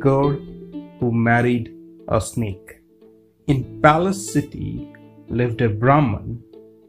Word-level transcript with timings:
girl 0.00 0.32
who 0.98 1.12
married 1.12 1.74
a 2.08 2.20
snake. 2.20 2.80
In 3.46 3.80
Palace 3.80 4.32
City 4.32 4.92
lived 5.28 5.60
a 5.60 5.68
Brahman 5.68 6.42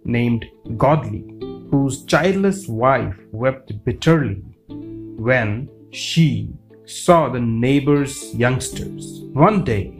named 0.04 0.46
Godly, 0.78 1.24
whose 1.70 2.04
childless 2.05 2.68
wife 2.68 3.18
wept 3.32 3.83
bitterly 3.86 4.44
when 4.68 5.69
she 5.92 6.50
saw 6.86 7.29
the 7.29 7.40
neighbor's 7.40 8.33
youngsters. 8.33 9.22
One 9.33 9.64
day, 9.64 9.94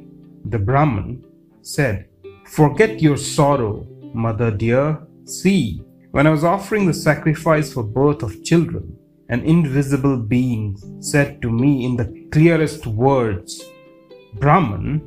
the 0.46 0.59
Brahman 0.59 1.23
said, 1.61 2.07
Forget 2.46 3.01
your 3.01 3.18
sorrow, 3.18 3.87
mother 4.14 4.51
dear. 4.51 5.00
See, 5.25 5.82
when 6.11 6.28
I 6.28 6.32
was 6.32 6.43
offering 6.43 6.86
the 6.86 6.93
sacrifice 6.93 7.71
for 7.71 7.83
birth 7.83 8.23
of 8.23 8.43
children, 8.43 8.97
an 9.31 9.41
invisible 9.43 10.17
being 10.17 10.77
said 10.99 11.41
to 11.41 11.49
me 11.49 11.85
in 11.85 11.95
the 11.95 12.27
clearest 12.31 12.85
words, 12.85 13.63
Brahman, 14.35 15.01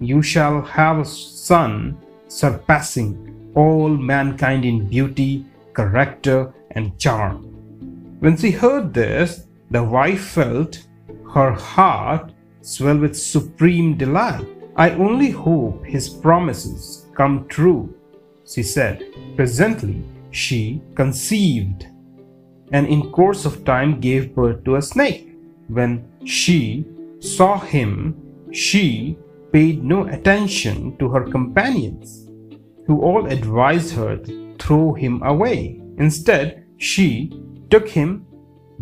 you 0.00 0.22
shall 0.22 0.62
have 0.62 0.98
a 0.98 1.04
son 1.04 1.96
surpassing 2.26 3.52
all 3.54 3.90
mankind 3.90 4.64
in 4.64 4.88
beauty, 4.88 5.44
character, 5.74 6.52
and 6.72 6.98
charm. 6.98 7.42
When 8.20 8.36
she 8.36 8.50
heard 8.50 8.94
this, 8.94 9.46
the 9.70 9.84
wife 9.84 10.24
felt 10.24 10.82
her 11.34 11.52
heart 11.52 12.32
swell 12.62 12.98
with 12.98 13.16
supreme 13.16 13.96
delight. 13.96 14.46
I 14.76 14.90
only 14.92 15.30
hope 15.30 15.84
his 15.84 16.08
promises 16.08 17.06
come 17.14 17.46
true, 17.48 17.94
she 18.46 18.62
said. 18.62 19.04
Presently, 19.36 20.02
she 20.30 20.80
conceived 20.94 21.86
and 22.72 22.86
in 22.86 23.10
course 23.10 23.44
of 23.44 23.64
time 23.64 24.00
gave 24.00 24.34
birth 24.34 24.64
to 24.64 24.76
a 24.76 24.82
snake. 24.82 25.36
When 25.68 26.04
she 26.24 26.84
saw 27.20 27.58
him, 27.58 28.16
she 28.52 29.16
paid 29.52 29.84
no 29.84 30.06
attention 30.06 30.96
to 30.98 31.08
her 31.08 31.24
companions, 31.24 32.28
who 32.86 33.00
all 33.00 33.26
advised 33.26 33.94
her 33.94 34.16
to 34.16 34.56
throw 34.58 34.92
him 34.94 35.22
away. 35.22 35.80
Instead, 35.98 36.64
she 36.76 37.32
took 37.70 37.88
him, 37.88 38.26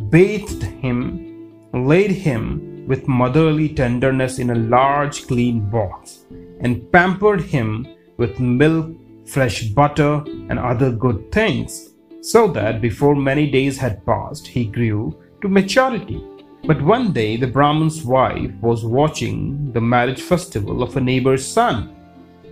bathed 0.09 0.63
him, 0.63 1.53
laid 1.73 2.11
him 2.11 2.87
with 2.87 3.07
motherly 3.07 3.69
tenderness 3.69 4.39
in 4.39 4.51
a 4.51 4.55
large 4.55 5.27
clean 5.27 5.69
box, 5.71 6.25
and 6.61 6.91
pampered 6.93 7.41
him 7.41 7.87
with 8.17 8.41
milk, 8.41 8.91
fresh 9.27 9.65
butter, 9.69 10.25
and 10.49 10.59
other 10.59 10.91
good 10.91 11.31
things 11.31 11.92
so 12.23 12.47
that 12.47 12.81
before 12.81 13.17
many 13.17 13.51
days 13.51 13.77
had 13.77 14.05
passed, 14.07 14.47
he 14.47 14.65
grew 14.65 15.15
to 15.41 15.49
maturity. 15.49 16.25
But 16.65 16.81
one 16.81 17.13
day 17.13 17.37
the 17.37 17.49
Brahman's 17.49 18.05
wife 18.05 18.53
was 18.61 18.85
watching 18.85 19.73
the 19.73 19.81
marriage 19.81 20.23
festival 20.23 20.83
of 20.83 20.97
a 20.97 21.01
neighbor's 21.01 21.45
son, 21.45 21.95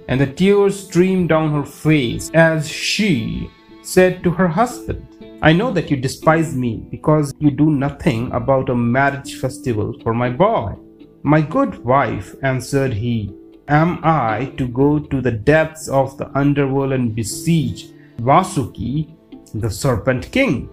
and 0.09 0.21
the 0.21 0.27
tears 0.27 0.87
streamed 0.87 1.29
down 1.29 1.53
her 1.53 1.65
face 1.65 2.31
as 2.35 2.69
she 2.69 3.48
said 3.83 4.25
to 4.25 4.31
her 4.31 4.48
husband, 4.48 5.07
I 5.41 5.53
know 5.53 5.71
that 5.71 5.91
you 5.91 5.97
despise 5.97 6.55
me 6.57 6.85
because 6.91 7.33
you 7.39 7.53
do 7.53 7.71
nothing 7.71 8.31
about 8.33 8.69
a 8.69 8.75
marriage 8.75 9.41
festival 9.41 9.95
for 10.03 10.13
my 10.13 10.29
boy. 10.29 10.75
My 11.23 11.41
good 11.41 11.83
wife, 11.85 12.35
answered 12.43 12.93
he, 12.93 13.33
am 13.69 14.01
I 14.03 14.53
to 14.57 14.67
go 14.67 14.98
to 14.98 15.21
the 15.21 15.31
depths 15.31 15.89
of 15.89 16.19
the 16.19 16.29
underworld 16.37 16.93
and 16.93 17.15
besiege 17.15 17.93
Vasuki 18.19 19.15
the 19.55 19.70
Serpent 19.70 20.31
King. 20.33 20.69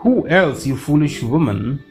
Who 0.00 0.26
else, 0.28 0.66
you 0.66 0.76
foolish 0.76 1.22
woman, 1.22 1.82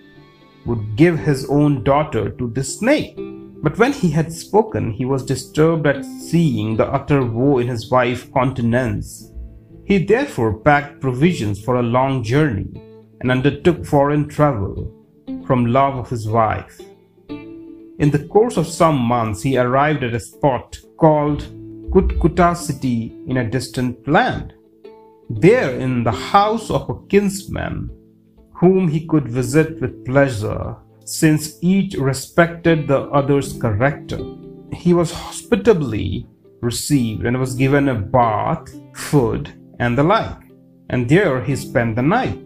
would 0.65 0.95
give 0.95 1.17
his 1.17 1.49
own 1.49 1.83
daughter 1.83 2.29
to 2.31 2.49
this 2.49 2.79
snake? 2.79 3.15
But 3.61 3.77
when 3.77 3.91
he 3.91 4.09
had 4.11 4.31
spoken, 4.31 4.91
he 4.91 5.05
was 5.05 5.25
disturbed 5.25 5.85
at 5.87 6.05
seeing 6.05 6.77
the 6.77 6.87
utter 6.87 7.25
woe 7.25 7.57
in 7.57 7.67
his 7.67 7.89
wife's 7.89 8.29
countenance. 8.33 9.31
He 9.85 9.97
therefore 9.97 10.59
packed 10.59 11.01
provisions 11.01 11.61
for 11.61 11.77
a 11.77 11.83
long 11.83 12.23
journey 12.23 12.69
and 13.21 13.31
undertook 13.31 13.85
foreign 13.85 14.27
travel 14.27 14.93
from 15.45 15.65
love 15.65 15.95
of 15.95 16.09
his 16.09 16.27
wife. 16.27 16.79
In 17.29 18.11
the 18.11 18.27
course 18.29 18.55
of 18.55 18.67
some 18.67 18.97
months, 18.97 19.41
he 19.41 19.57
arrived 19.57 20.03
at 20.03 20.13
a 20.13 20.19
spot 20.19 20.79
called 20.97 21.41
Kutkuta 21.91 22.55
city 22.55 23.13
in 23.27 23.37
a 23.37 23.49
distant 23.49 24.07
land 24.07 24.53
there 25.29 25.79
in 25.79 26.03
the 26.03 26.11
house 26.11 26.69
of 26.71 26.89
a 26.89 27.07
kinsman, 27.07 27.89
whom 28.55 28.87
he 28.87 29.05
could 29.05 29.27
visit 29.27 29.79
with 29.79 30.05
pleasure, 30.05 30.75
since 31.05 31.57
each 31.61 31.93
respected 31.95 32.87
the 32.87 33.01
other's 33.11 33.53
character. 33.61 34.19
He 34.73 34.93
was 34.93 35.11
hospitably 35.11 36.27
received 36.61 37.25
and 37.25 37.39
was 37.39 37.55
given 37.55 37.89
a 37.89 37.95
bath, 37.95 38.69
food, 38.95 39.53
and 39.79 39.97
the 39.97 40.03
like, 40.03 40.51
and 40.89 41.07
there 41.07 41.43
he 41.43 41.55
spent 41.55 41.95
the 41.95 42.01
night. 42.01 42.39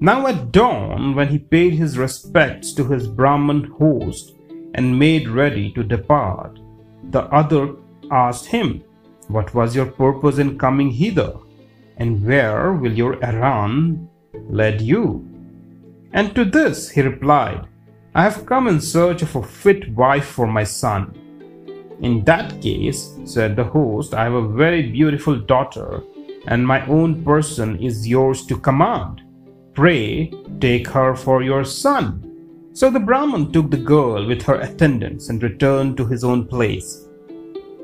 Now 0.00 0.26
at 0.26 0.50
dawn, 0.50 1.14
when 1.14 1.28
he 1.28 1.38
paid 1.38 1.74
his 1.74 1.98
respects 1.98 2.72
to 2.74 2.84
his 2.84 3.06
Brahman 3.06 3.64
host 3.78 4.34
and 4.74 4.98
made 4.98 5.28
ready 5.28 5.70
to 5.72 5.82
depart, 5.82 6.58
the 7.10 7.24
other 7.24 7.76
asked 8.10 8.46
him, 8.46 8.82
What 9.28 9.54
was 9.54 9.76
your 9.76 9.86
purpose 9.86 10.38
in 10.38 10.58
coming 10.58 10.90
hither? 10.90 11.34
And 12.00 12.26
where 12.26 12.72
will 12.72 12.92
your 12.92 13.22
errand 13.24 14.08
lead 14.48 14.80
you? 14.80 15.24
And 16.12 16.34
to 16.34 16.44
this 16.44 16.90
he 16.90 17.02
replied, 17.02 17.68
I 18.14 18.24
have 18.24 18.46
come 18.46 18.66
in 18.66 18.80
search 18.80 19.22
of 19.22 19.36
a 19.36 19.42
fit 19.42 19.94
wife 19.94 20.26
for 20.26 20.48
my 20.48 20.64
son. 20.64 21.14
In 22.00 22.24
that 22.24 22.60
case, 22.60 23.16
said 23.24 23.54
the 23.54 23.64
host, 23.64 24.14
I 24.14 24.24
have 24.24 24.32
a 24.32 24.48
very 24.48 24.90
beautiful 24.90 25.38
daughter, 25.38 26.02
and 26.48 26.66
my 26.66 26.84
own 26.86 27.22
person 27.22 27.78
is 27.78 28.08
yours 28.08 28.46
to 28.46 28.56
command. 28.56 29.22
Pray 29.74 30.32
take 30.60 30.88
her 30.88 31.14
for 31.14 31.42
your 31.42 31.64
son. 31.64 32.26
So 32.72 32.90
the 32.90 33.00
Brahman 33.00 33.52
took 33.52 33.70
the 33.70 33.76
girl 33.76 34.26
with 34.26 34.42
her 34.42 34.60
attendants 34.60 35.28
and 35.28 35.42
returned 35.42 35.96
to 35.96 36.06
his 36.06 36.24
own 36.24 36.46
place. 36.46 37.06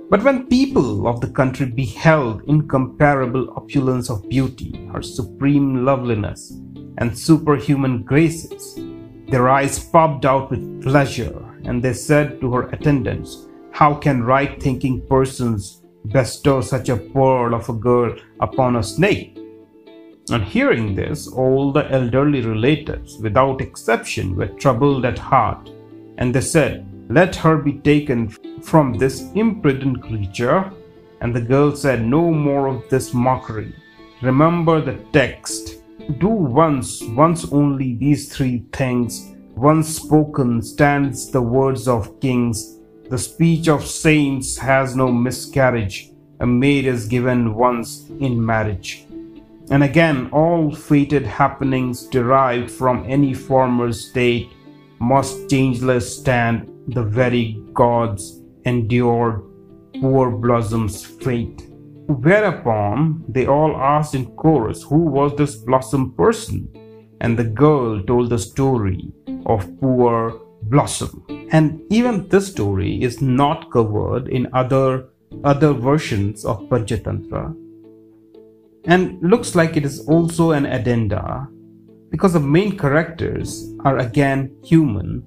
But 0.08 0.22
when 0.22 0.46
people 0.46 1.08
of 1.08 1.20
the 1.20 1.26
country 1.26 1.66
beheld 1.66 2.42
incomparable 2.46 3.50
opulence 3.56 4.08
of 4.08 4.28
beauty, 4.28 4.88
her 4.92 5.02
supreme 5.02 5.84
loveliness, 5.84 6.52
and 6.98 7.18
superhuman 7.18 8.04
graces, 8.04 8.78
their 9.28 9.48
eyes 9.48 9.80
popped 9.80 10.24
out 10.24 10.50
with 10.50 10.82
pleasure, 10.84 11.42
and 11.64 11.82
they 11.82 11.92
said 11.92 12.40
to 12.40 12.52
her 12.52 12.68
attendants, 12.68 13.48
How 13.72 13.94
can 13.94 14.22
right 14.22 14.62
thinking 14.62 15.04
persons 15.08 15.82
bestow 16.12 16.60
such 16.60 16.88
a 16.88 16.96
pearl 16.96 17.52
of 17.52 17.68
a 17.68 17.72
girl 17.72 18.16
upon 18.38 18.76
a 18.76 18.84
snake? 18.84 19.36
On 20.30 20.40
hearing 20.40 20.94
this, 20.94 21.26
all 21.26 21.72
the 21.72 21.90
elderly 21.90 22.42
relatives, 22.42 23.18
without 23.18 23.60
exception, 23.60 24.36
were 24.36 24.46
troubled 24.46 25.04
at 25.04 25.18
heart, 25.18 25.68
and 26.18 26.32
they 26.32 26.40
said, 26.40 26.86
let 27.08 27.36
her 27.36 27.56
be 27.58 27.74
taken 27.74 28.28
from 28.62 28.94
this 28.94 29.30
imprudent 29.34 30.02
creature. 30.02 30.72
And 31.20 31.34
the 31.34 31.40
girl 31.40 31.74
said, 31.74 32.04
No 32.04 32.30
more 32.30 32.66
of 32.66 32.88
this 32.88 33.14
mockery. 33.14 33.74
Remember 34.22 34.80
the 34.80 34.98
text. 35.12 35.82
Do 36.18 36.28
once, 36.28 37.02
once 37.02 37.50
only 37.52 37.94
these 37.94 38.34
three 38.34 38.64
things. 38.72 39.34
Once 39.54 39.88
spoken 39.88 40.60
stands 40.60 41.30
the 41.30 41.40
words 41.40 41.88
of 41.88 42.20
kings. 42.20 42.78
The 43.08 43.18
speech 43.18 43.68
of 43.68 43.86
saints 43.86 44.58
has 44.58 44.96
no 44.96 45.12
miscarriage. 45.12 46.10
A 46.40 46.46
maid 46.46 46.86
is 46.86 47.06
given 47.06 47.54
once 47.54 48.08
in 48.20 48.44
marriage. 48.44 49.06
And 49.70 49.82
again, 49.82 50.28
all 50.32 50.74
fated 50.74 51.24
happenings 51.24 52.06
derived 52.06 52.70
from 52.70 53.04
any 53.08 53.32
former 53.32 53.92
state 53.92 54.50
must 54.98 55.48
changeless 55.48 56.18
stand 56.18 56.72
the 56.88 57.02
very 57.02 57.62
gods 57.72 58.42
endured 58.64 59.42
poor 60.00 60.30
Blossom's 60.30 61.04
fate. 61.04 61.68
Whereupon 62.06 63.24
they 63.28 63.46
all 63.46 63.76
asked 63.76 64.14
in 64.14 64.26
chorus 64.36 64.82
who 64.82 64.98
was 64.98 65.34
this 65.36 65.56
Blossom 65.56 66.12
person, 66.12 66.68
and 67.20 67.36
the 67.36 67.44
girl 67.44 68.02
told 68.02 68.30
the 68.30 68.38
story 68.38 69.12
of 69.46 69.68
poor 69.80 70.40
Blossom. 70.62 71.24
And 71.50 71.80
even 71.90 72.28
this 72.28 72.48
story 72.48 73.02
is 73.02 73.20
not 73.20 73.70
covered 73.70 74.28
in 74.28 74.48
other 74.52 75.08
other 75.44 75.72
versions 75.72 76.44
of 76.44 76.62
Panchatantra. 76.68 77.54
And 78.84 79.20
looks 79.20 79.54
like 79.54 79.76
it 79.76 79.84
is 79.84 80.06
also 80.06 80.52
an 80.52 80.66
addenda 80.66 81.48
because 82.10 82.32
the 82.34 82.40
main 82.40 82.78
characters 82.78 83.74
are 83.84 83.98
again 83.98 84.54
human 84.64 85.26